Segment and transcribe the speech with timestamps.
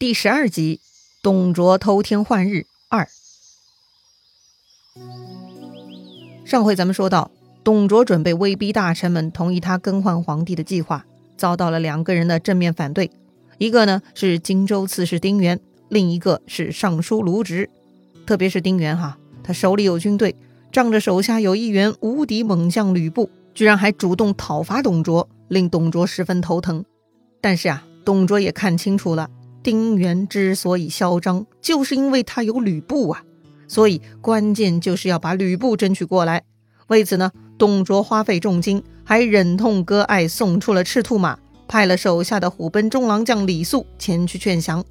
[0.00, 0.80] 第十二集，
[1.22, 3.06] 董卓偷天换日二。
[6.42, 7.30] 上回咱们说到，
[7.62, 11.04] 董卓准备威逼大臣们同意他更换皇帝的计划，
[11.36, 13.10] 遭到了两个人的正面反对。
[13.58, 15.60] 一个呢是荆州刺史丁原，
[15.90, 17.68] 另一个是尚书卢植。
[18.26, 20.34] 特别是丁原哈，他手里有军队，
[20.72, 26.86] 仗着手下有一员无敌猛将吕布，居然还主动讨伐董卓，令董卓十分头疼。
[27.42, 29.28] 但是啊，董卓也看清楚了。
[29.62, 33.22] 丁原之所以嚣张，就是因为他有吕布啊，
[33.68, 36.42] 所以关键就是要把吕布争取过来。
[36.86, 41.38] 为此呢，董卓花费重金，还忍痛割爱送出了赤兔马，
[41.68, 44.84] 派了手下的虎贲中郎将李肃前去劝降。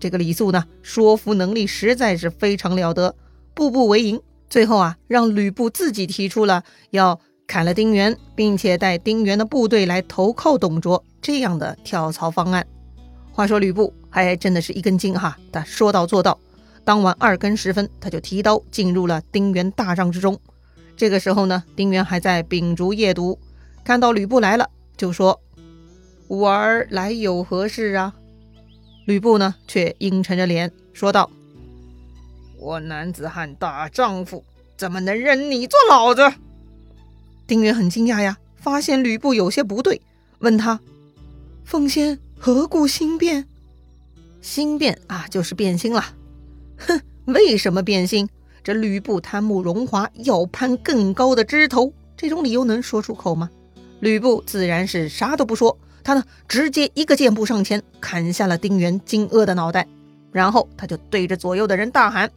[0.00, 3.14] 这个李肃呢，说服能力实在是非常了得，
[3.54, 4.20] 步步为营。
[4.50, 12.66] 最后啊，让吕布自己提出了要砍了丁原，并且带丁原的部队来投靠董卓这样的跳槽方案。
[13.34, 16.38] 话说吕布还真的是一根筋哈，他说到做到。
[16.84, 20.38] 当晚二更时分，他就提刀进入了丁原大帐之中。
[20.96, 23.36] 这个时候呢，丁原还在秉烛夜读，
[23.82, 25.40] 看到吕布来了，就说
[26.28, 28.14] ：“吾儿来有何事啊？”
[29.04, 31.28] 吕布呢，却阴沉着脸说道
[32.56, 34.44] ：“我男子汉大丈夫，
[34.76, 36.22] 怎么能认你做老子？”
[37.48, 40.00] 丁原很惊讶呀，发现吕布有些不对，
[40.38, 40.78] 问他
[41.66, 43.48] ：“奉先。”何故心变？
[44.42, 46.04] 心变啊，就是变心了。
[46.76, 48.28] 哼，为什么变心？
[48.62, 53.48] 这吕布贪慕荣华，要攀更高的枝头，这种理由能说出口吗？
[54.00, 59.88] 吕布自然是啥都不说，他呢，直接一个箭步上前，砍下了丁原惊愕的脑袋，
[60.30, 62.30] 然后他就对着左右的人大喊：“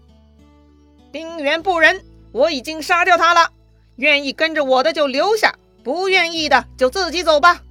[1.12, 3.52] 丁原不仁，我已经杀掉他了。
[3.98, 7.64] 愿意跟着我的就留下，不愿意的就自己走吧。”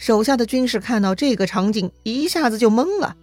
[0.00, 3.14] 手下的军士看到这个场景，一下子就懵了。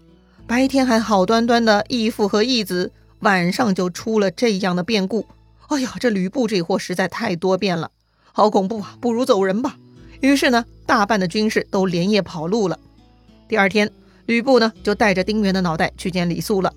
[0.46, 5.26] 白天还好端端的义父和义子，晚上就出了这样的变故。
[5.70, 7.90] 哎呀，这吕布这货实在太多变了，
[8.32, 8.96] 好恐怖啊！
[9.02, 9.76] 不如走人吧。
[10.22, 12.78] 于是呢，大半的军士都连夜跑路了。
[13.48, 13.92] 第二天，
[14.28, 16.72] 吕布呢就带着丁原的脑袋去见李肃了。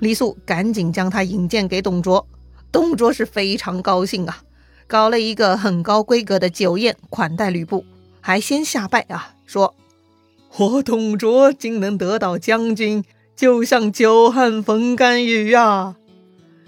[0.00, 2.26] 李肃赶紧将他引荐给董卓。
[2.70, 4.42] 董卓是非常高兴啊，
[4.86, 7.82] 搞了一个很高规格的酒宴款待吕布。
[8.28, 9.74] 还先下拜啊，说
[10.58, 13.02] ：“我董卓竟能得到将军，
[13.34, 15.96] 就像久旱逢甘雨呀！”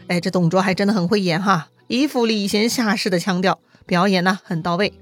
[0.09, 4.95] 哎，这董卓还真的很会演哈，一副礼贤下士的腔调，表演呢很到位。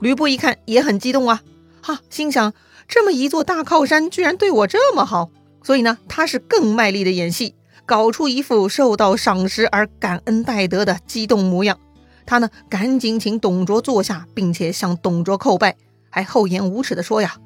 [0.00, 1.42] 吕布一看也很激动啊，
[1.82, 2.54] 哈，心想
[2.88, 5.28] 这么一座大靠山居然对我这么好，
[5.62, 7.54] 所以呢，他是更卖力的演戏，
[7.84, 11.78] 搞出一副受到赏识而感恩戴德的激动模样。
[12.24, 15.76] 他呢，赶紧请董卓坐下，并且向董卓叩拜。
[16.16, 17.36] 还厚颜无耻地说呀：“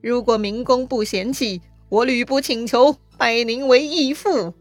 [0.00, 4.54] 如果明公不嫌弃，我吕布请求拜您为义父。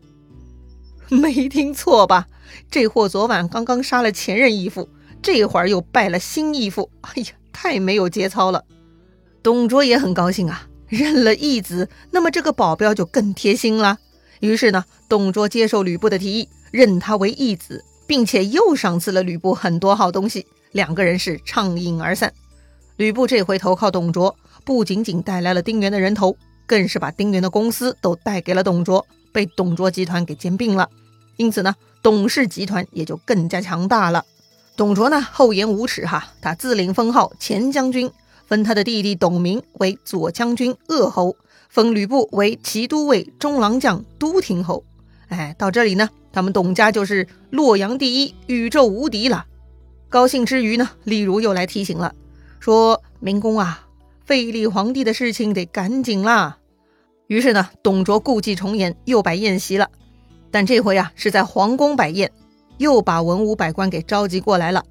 [1.22, 2.28] ”没听错吧？
[2.72, 4.90] 这货昨晚刚刚杀了前任义父，
[5.22, 6.90] 这会儿又拜了新义父。
[7.02, 8.66] 哎呀，太没有节操了！
[9.44, 14.00] 董卓也很高兴啊，认了义子，那么这个保镖就更贴心了。
[14.40, 20.48] 于是呢，董卓接受吕布的提议，认他为义子，并且又赏赐了吕布很多好东西。
[20.72, 22.34] 两个人是畅饮而散。
[22.98, 26.38] 吕布这回投靠董卓，不仅仅带来了丁原的人头，
[26.68, 30.88] 更是把丁原的公司都带给了董卓，被董卓集团给兼并了。
[31.38, 31.74] 因此呢，
[32.04, 34.24] 董氏集团也就更加强大了。
[34.78, 38.12] 董卓呢厚颜无耻哈，他自领封号前将军，
[38.46, 41.36] 封他的弟弟董明为左将军鄂侯，
[41.70, 44.84] 封吕布为骑都尉中郎将都亭侯。
[45.30, 49.46] 哎，到这里呢，他们董家就是洛阳第一，宇宙无敌了。
[50.10, 52.14] 高兴之余呢，李儒又来提醒了。
[52.64, 53.86] 说明公啊，
[54.24, 56.60] 废立皇帝的事情得赶紧啦。
[57.28, 59.90] 于是呢，董卓故伎重演，又摆宴席了。
[60.50, 62.32] 但这回啊，是在皇宫摆宴，
[62.78, 64.86] 又把文武百官给召集过来了。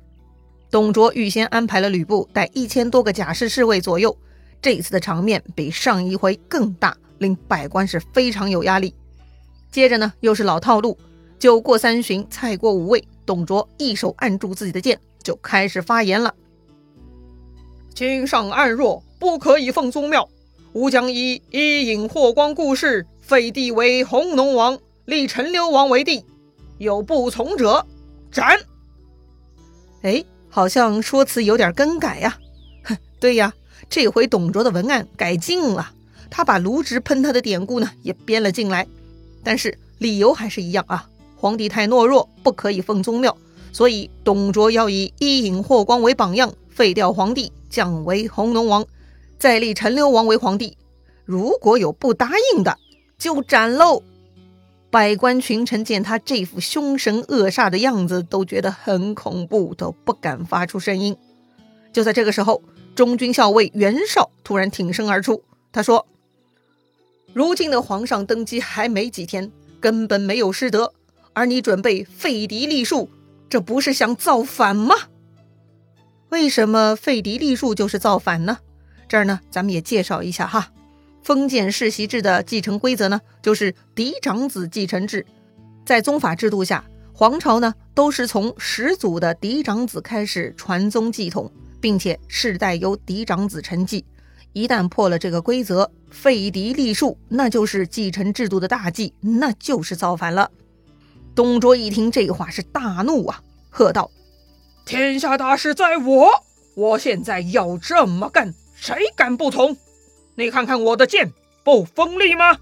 [0.71, 4.15] 董卓预先安排了吕布带一千多个甲士侍卫左右，
[4.61, 8.95] 这次的场面比上一回更大，令百官是非常有压力。
[9.71, 10.99] 接着呢，又是老套路，
[11.39, 16.35] 酒过三巡，菜过五味，董卓一手按住自己的剑，就开始发言了。
[17.95, 20.29] 今上暗弱，不可以奉宗庙。
[20.73, 26.25] 吾将以伊尹、霍光故事废帝为弘农王，立陈留王为帝。
[26.79, 27.87] 有不从者，
[28.31, 28.59] 斩。
[30.01, 32.39] 哎，好像说辞有点更改呀。
[32.85, 33.53] 哼， 对呀，
[33.91, 35.93] 这回董卓的文案改进了，
[36.31, 38.87] 他把卢植喷他的典故呢也编了进来，
[39.45, 41.09] 但是理由还是一样啊。
[41.37, 43.37] 皇帝太懦弱，不可以奉宗庙，
[43.73, 47.53] 所以董卓要以伊尹、霍光为榜样，废掉皇帝。
[47.71, 48.85] 降为弘农王，
[49.39, 50.77] 再立陈留王为皇帝。
[51.25, 52.77] 如果有不答应的，
[53.17, 54.03] 就斩喽。
[54.91, 61.17] 百官群臣见他这副凶神恶煞的样子，都觉得很恐怖，都不敢发出声音。
[61.95, 62.63] 就在这个时候，
[62.95, 65.43] 中军校尉袁绍突然挺身而出，
[65.73, 66.07] 他说
[67.33, 70.93] ：“如今的皇上登基还没几天，根本没有失德，
[71.33, 73.09] 而你准备废嫡立庶，
[73.49, 74.95] 这不是想造反吗？
[76.33, 78.57] 为什么废嫡立庶就是造反呢？
[79.07, 80.73] 这儿呢，咱们也介绍一下哈。”
[81.23, 85.27] 封建世袭制的继承规则呢，就是嫡长子继承制。
[85.85, 91.53] 在宗法制度下，皇朝呢都是从始祖的嫡长子开始传宗继统，
[91.83, 94.03] 并且世代由嫡长子承继。
[94.55, 100.51] 一旦破了这个规则，废嫡立庶，那就是继承制度的大忌，那就是造反了。
[101.35, 104.11] 董卓一听这话是大怒啊，喝道
[104.85, 106.45] ：“天下大事在我，
[106.75, 109.77] 我现在要这么干，谁敢不从？”
[110.35, 111.33] 你看看我的剑
[111.63, 112.59] 不锋利吗？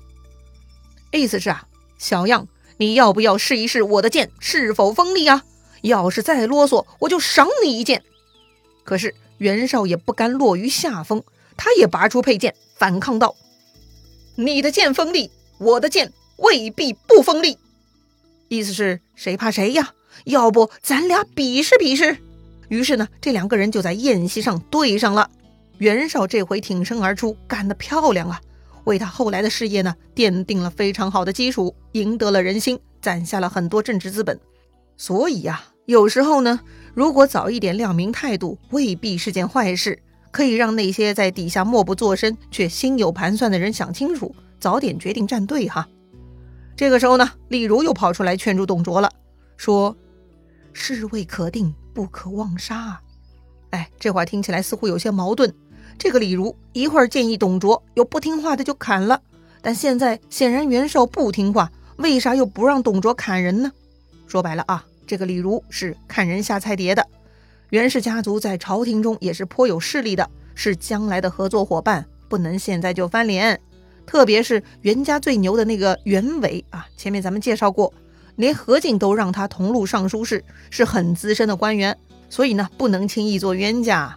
[1.12, 1.66] 意思是啊，
[1.98, 5.44] 小样，你要不要试一试我的剑是否锋利啊？
[5.82, 8.02] 要是再啰嗦，我就赏你一剑。
[8.84, 11.22] 可是袁绍也不甘落于下风，
[11.56, 13.34] 他也拔出佩剑反抗道
[14.36, 17.58] ：“你的剑锋利，我的剑未必不锋利。”
[18.48, 19.94] 意思是谁怕谁呀？
[20.24, 22.16] 要不咱俩比试比试？
[22.68, 25.28] 于是呢，这两个人就在宴席上对上了。
[25.78, 28.40] 袁绍这回挺身而出，干得漂亮啊！
[28.84, 34.38] 为他后来的事业呢奠定了非常好的基础，赢得了人心，攒下了很多政治资本。
[34.96, 36.60] 所以呀，有时候呢，
[36.94, 39.98] 如果早一点亮明态度，未必是件坏事，
[40.30, 45.88] 可以让那些在底下默不作声却心有盘算的人想清楚，早点决定站队哈。
[46.76, 49.10] 这个时候呢，李儒又跑出来劝住董卓了，
[49.60, 49.94] 说
[50.72, 52.98] ：“事未可定，不可妄杀。”
[53.68, 55.54] 哎，这话听起来似乎有些矛盾。
[55.98, 59.20] 这个李儒一会儿建议董卓，有不听话的就砍了。
[59.60, 63.70] 但现在显然袁绍不听话，为啥又不让董卓砍人呢？
[64.26, 67.06] 说白了啊，这个李儒是看人下菜碟的。
[67.68, 73.60] 袁氏家族在朝廷中也是颇有势力的，是将来的合作伙伴，不能现在就翻脸。
[74.06, 77.92] 特别是袁家最牛的那个袁伟啊，前面咱们介绍过，
[78.40, 81.96] 连何进都让他同路尚书事，是很资深的官员，
[82.28, 84.16] 所以呢，不能轻易做冤家。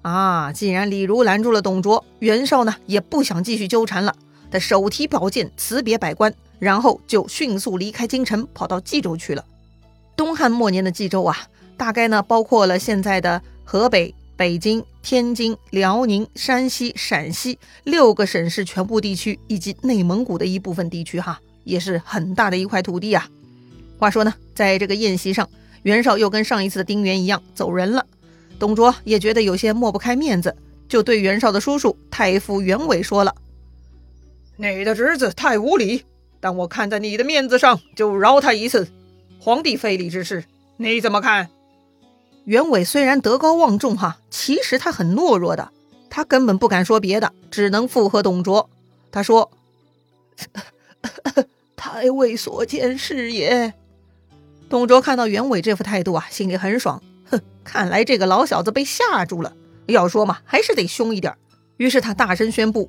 [0.00, 0.52] 啊！
[0.52, 4.16] 既然李儒拦住了董卓，袁绍呢也不想继续纠缠了。
[4.50, 9.44] 他手提宝剑辞别百官，然后就迅速离开京城，跑到冀州去了。
[10.16, 11.36] 东汉末年的冀州啊，
[11.76, 23.28] 大概呢包括了现在的河北、北京、天津、辽宁、山西、陕西六个省市全部地区，以及内蒙古的一部分地区，哈，也是很大的一块土地啊。
[24.02, 25.48] 话说呢，在这个宴席上，
[25.84, 28.04] 袁绍又跟上一次的丁原一样走人了。
[28.58, 30.56] 董卓也觉得有些抹不开面子，
[30.88, 33.32] 就对袁绍的叔叔太傅袁伟说了
[34.58, 36.02] ：“你的侄子太无礼，
[36.40, 38.88] 但我看在你的面子上，就饶他一次。
[39.38, 40.46] 皇帝非礼之事，
[40.78, 41.50] 你怎么看？”
[42.42, 45.70] 袁伟虽然德高望重，哈，其实他很懦弱的，
[46.10, 48.68] 他根本不敢说别的，只能附和董卓。
[49.12, 49.52] 他说
[51.76, 53.74] ：“太尉所见是也。”
[54.72, 57.02] 董卓看到袁伟这副态度啊，心里很爽。
[57.30, 59.52] 哼，看来这个老小子被吓住了。
[59.84, 61.34] 要说嘛，还是得凶一点。
[61.76, 62.88] 于是他大声宣布：“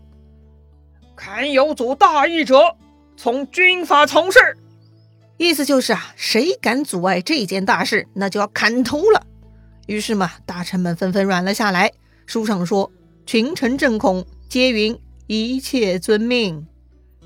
[1.13, 2.77] 看有阻大义者，
[3.18, 4.39] 从军法从事。”
[5.36, 9.27] 意思就是啊，谁敢阻碍这件大事，那就要砍头了。
[9.88, 11.91] 于是嘛，大臣们纷纷软了下来。
[12.25, 12.89] 书上说
[13.27, 16.65] ：“群臣震恐，皆云一切遵命。”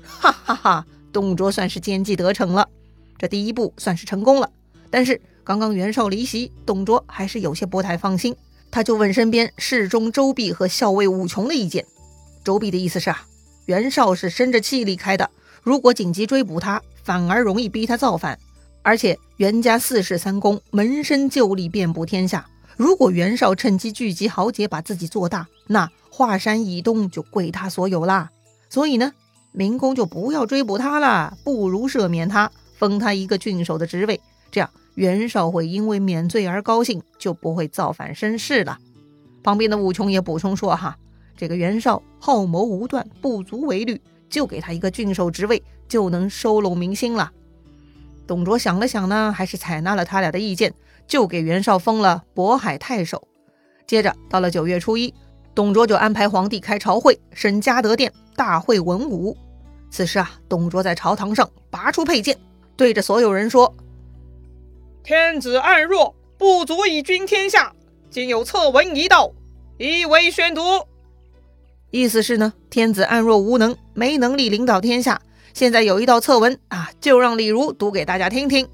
[0.02, 2.68] 哈哈哈，董卓算是奸计得逞了，
[3.18, 4.50] 这第一步算是成功了。
[4.90, 5.20] 但是。
[5.48, 8.36] 刚刚袁绍离席，董卓还是有些不太放心，
[8.70, 11.86] 他就问身边侍中周弼和校尉武琼的意见。
[12.44, 13.24] 周弼的意思是啊，
[13.64, 15.30] 袁绍是生着气离开的，
[15.62, 18.38] 如果紧急追捕他，反而容易逼他造反。
[18.82, 22.46] 而且袁家四世三公门生旧吏遍布天下，
[22.76, 28.30] 如果袁绍趁机聚集豪杰，把自己做大，那华山以东就归他所有啦。
[28.68, 29.14] 所以呢，
[29.52, 34.18] 明公就不要追捕他了，不如赦免他，封他一个郡守的职位，
[34.50, 34.70] 这样。
[34.94, 38.78] 袁绍会因为免罪而高兴，就不会造反生事了。
[39.44, 40.96] 旁边的武琼也补充说：“哈，
[41.36, 47.30] 这个袁绍好谋无断，不足为虑，就给他一个郡守职位，就能收拢民心了。”
[48.26, 50.74] 董卓想了想呢，还是采纳了他俩的意见，
[51.06, 53.28] 就给袁绍封了渤海太守。
[53.86, 55.14] 接着到了九月初一，
[55.54, 59.36] 董卓就安排皇帝开朝会，审嘉德殿，大会文武。
[59.90, 62.36] 此时啊，董卓在朝堂上拔出佩剑，
[62.78, 63.74] 对着所有人说。
[65.02, 67.74] 天子暗弱，不足以君天下。
[68.08, 69.32] 今有策文一道，
[69.78, 70.62] 以为宣读。
[71.90, 75.20] 意思是呢，天子暗弱无能，没能力领导天下。
[75.52, 78.68] 现在有一道策文啊，就让李儒读给大家听听。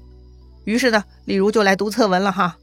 [0.65, 2.57] 于是呢，李儒就来读策文了哈。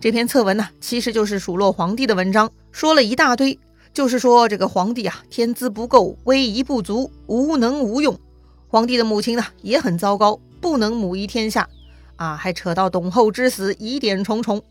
[0.00, 3.56] 这篇策文呢，其实就是数落皇帝的文章，说了一大堆，
[3.94, 8.18] 就是说这个皇帝啊，天资不够，威仪不足，无能无用。
[8.66, 11.68] 皇帝的母亲呢，也很糟糕，不能母仪天下
[12.16, 14.62] 啊，还扯到董后之死，疑点重重。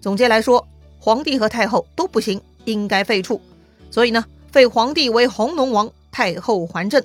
[0.00, 0.66] 总结来说，
[0.98, 3.40] 皇帝和太后都不行，应该废黜。
[3.90, 7.02] 所以呢，废皇帝为弘农王，太后还政。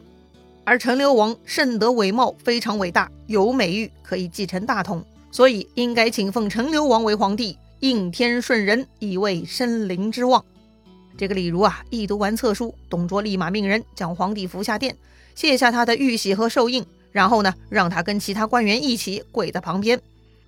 [0.63, 7.57] 而陈留王甚得伟貌，非常伟大，有美誉，可以继承大统，所以应该请奉陈留王为皇帝。
[7.79, 10.45] 应天顺人，以为生灵之望。
[11.17, 14.95] 这个李儒啊，一读完册书，董卓立马命人将皇帝扶下殿，
[15.33, 20.01] 卸下他的玉玺和寿印，然后呢，让他跟其他官员一起跪在旁边，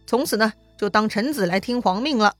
[0.05, 2.33] 从此呢，就当臣子来听皇命了。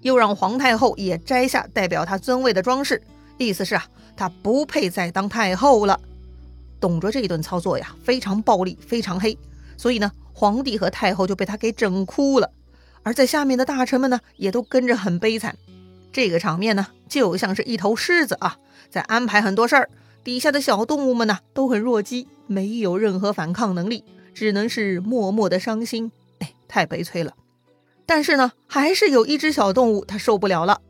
[0.00, 3.02] 又让皇太后也摘下代表她尊位的装饰，
[3.36, 3.84] 意思是啊，
[4.16, 6.00] 他不配再当太后了。
[6.80, 9.36] 董卓这一顿操作呀，非常暴力，非常黑，
[9.76, 12.48] 所以呢，皇帝和太后就被他给整哭了。
[13.02, 15.56] 而在下面的大臣们呢，也都跟着很悲惨。
[16.12, 18.56] 这个场面呢，就像是一头狮子啊，
[18.88, 19.90] 在安排很多事儿。
[20.24, 26.12] 底下的小动物们呢，都很弱鸡，没有任何反抗能力，只能是默默的伤心。
[26.40, 27.34] 哎，太悲催了。
[28.04, 30.80] 但是呢，还是有一只小动物，它受不了了。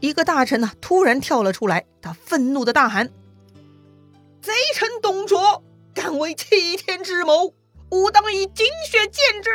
[0.00, 3.10] 一个大臣呢，突然跳了出来，他愤怒的大喊
[4.42, 5.62] ：“贼臣董卓，
[5.94, 7.54] 敢为欺天之谋，
[7.90, 9.50] 吾当以井血见之！”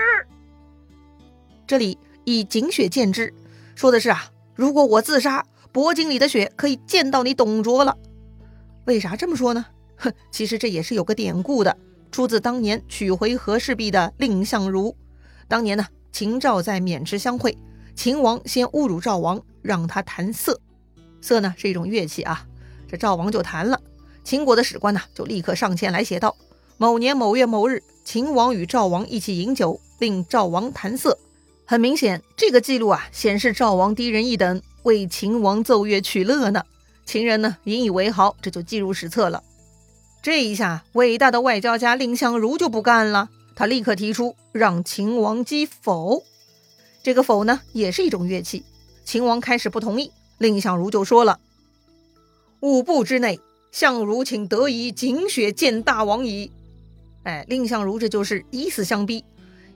[1.68, 1.98] 这里。
[2.24, 3.34] 以井血见之，
[3.74, 7.98] 说的是啊，如果我自杀，脖颈里的血可以见到你董卓了。
[8.86, 9.66] 为啥这么说呢？
[9.98, 11.78] 哼， 其实这也是有个典故的，
[12.12, 14.96] 出自当年取回和氏璧的蔺相如。
[15.48, 17.58] 当年呢，秦赵在渑池相会，
[17.96, 20.60] 秦王先侮辱赵王，让他弹瑟。
[21.22, 22.48] 瑟呢是一种乐器啊，
[22.90, 23.80] 这赵王就弹了。
[24.24, 26.36] 秦国的史官呢就立刻上前来写道：
[26.78, 31.18] 某年某月某日，秦王与赵王一起饮酒，令赵王弹瑟。
[31.66, 36.64] 很明显，这个记录啊，显示赵王低人一等，为秦王奏乐取乐呢。
[37.12, 39.44] 秦人呢引以为豪，这就记入史册了。
[40.22, 46.24] 这一下，伟大的外交家蔺相如就不干了，他立刻提出让秦王击否。
[47.04, 48.64] 这个否呢，也是一种乐器。
[49.04, 51.42] 秦王开始不同意，蔺相如就说了
[52.62, 53.42] ：“五步之内，
[53.74, 56.50] 相如请得以井血见大王矣。”
[57.24, 59.26] 哎，蔺相如这就是以死相逼，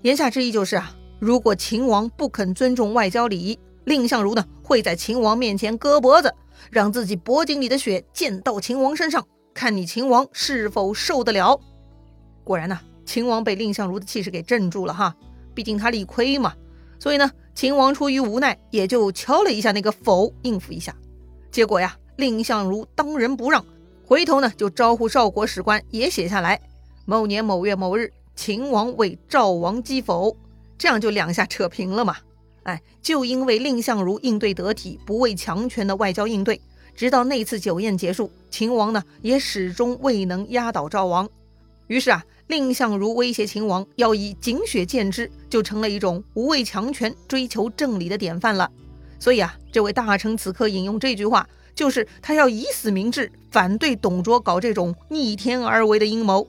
[0.03, 0.95] 言下之意就是啊。
[1.19, 6.33] 如果秦王不肯尊重外交礼仪，蔺相如呢会在秦王面前割脖子，
[6.71, 11.59] 让自己脖颈里的血溅到秦王身上，看你秦王是否受得了。
[12.43, 15.15] 果然呢，秦王被蔺相如的气势给镇住了哈，
[15.53, 16.53] 毕竟他理亏嘛。
[16.99, 20.95] 所以呢，秦王出于无奈，也就敲了一下那个否，应付一下。
[21.51, 23.65] 结果呀，蔺相如当仁不让，
[24.05, 26.59] 回头呢就招呼赵国史官也写下来：
[27.05, 30.35] 某年某月某日，秦王为赵王击否。
[30.77, 32.17] 这样就两下扯平了嘛？
[32.65, 36.59] 哎，就因为蔺相如应对得体、不畏强权的外交应对，
[36.95, 41.29] 直到那次酒宴结束，秦王呢也始终未能压倒赵王。
[41.85, 48.71] 于是啊，蔺相如威胁秦王要以井血见之，就成了一种无畏强权、追求正理的典范了。
[49.19, 56.47] 所以啊，这位大臣此刻引用这句话，就是他要以死明志，反对董卓搞这种逆天而为的阴谋。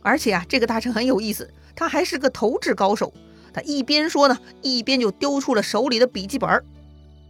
[0.00, 3.12] 而且啊，这个大臣很有意思，他还是个投掷高手。
[3.52, 6.62] 他一边说呢，一边就丢出了手里的笔记本。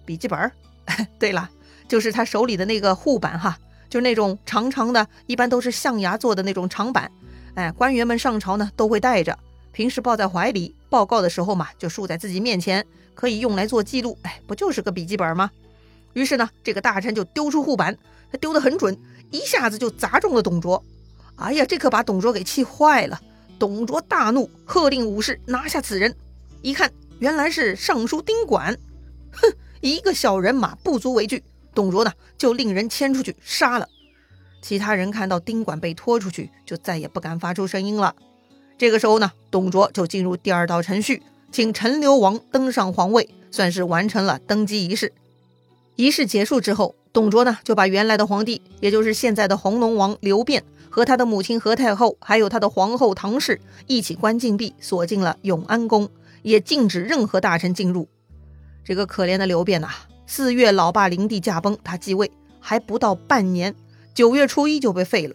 [0.04, 0.52] 笔记本儿，
[1.18, 1.48] 对了，
[1.88, 3.58] 就是他手里的那个护板哈，
[3.88, 7.10] 就是那种长长的，一般都是象牙做的那种长板。
[7.54, 9.38] 哎，官员们上朝呢都会带着，
[9.72, 12.84] 平时抱在怀里，报告的时候嘛就竖在自己面前，
[13.14, 14.18] 可以用来做记录。
[14.22, 15.50] 哎，不就是个笔记本吗？
[16.12, 17.96] 于是呢，这个大臣就丢出护板，
[18.32, 18.98] 他丢得很准，
[19.30, 20.82] 一下子就砸中了董卓。
[21.36, 23.20] 哎呀，这可把董卓给气坏了。
[23.60, 26.16] 董卓大怒，喝令武士拿下此人。
[26.62, 28.74] 一看，原来是尚书丁管。
[29.32, 29.52] 哼，
[29.82, 31.44] 一个小人马不足为惧。
[31.74, 33.86] 董卓呢，就令人牵出去杀了。
[34.62, 38.16] 其他人看到丁管被拖出去，就再也不敢发出声音了。
[38.78, 45.12] 这个时候呢，董卓就进入第二道程序，请陈留王登上皇位，算是完成了登基仪式。
[45.96, 50.64] 仪式结束之后，董卓呢就把原来的皇帝，也就是现在的弘农王刘辩。
[51.00, 56.10] 和他的母亲何太后，还有他的皇后唐氏一起关禁闭，锁进了永安宫，
[56.42, 58.06] 也禁止任何大臣进入。
[58.84, 59.88] 这个可怜的刘辩呐，
[60.26, 62.30] 四月老爸灵帝驾崩，他继位
[62.60, 63.74] 还不到半年，
[64.12, 65.34] 九月初一就被废了。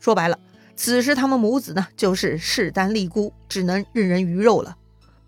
[0.00, 0.36] 说白了，
[0.74, 4.76] 此时他们母子呢就是势单力孤，只能任人鱼肉了。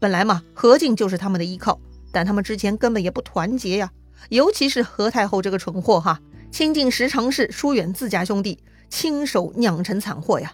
[0.01, 1.79] 本来嘛，何进就是他们的依靠，
[2.11, 3.93] 但他们之前根本也不团结呀，
[4.31, 6.21] 尤其是何太后这个蠢货哈。
[6.51, 10.53] 亲近十常侍，疏远自家兄弟，亲手酿成惨祸呀！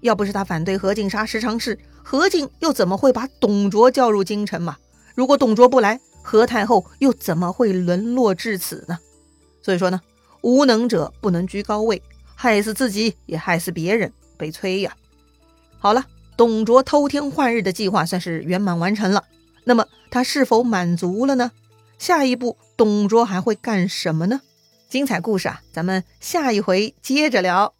[0.00, 4.76] 要不是他反对何进杀十常侍，何进又怎么会把董卓叫入京城嘛？
[5.14, 8.98] 如果董卓不来，何太后又怎么会沦落至此呢？
[9.62, 10.00] 所以说呢，
[10.42, 12.02] 无能者不能居高位，
[12.34, 14.94] 害死自己也害死别人，悲催呀！
[15.78, 16.04] 好了，
[16.36, 19.24] 董卓偷天换日的计划算是圆满完成了。
[19.64, 21.52] 那么他是否满足了呢？
[21.98, 24.42] 下一步董卓还会干什么呢？
[24.88, 27.74] 精彩故事啊，咱们下一回接着聊。